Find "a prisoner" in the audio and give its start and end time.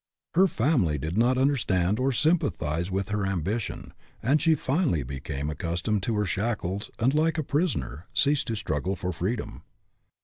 7.37-8.07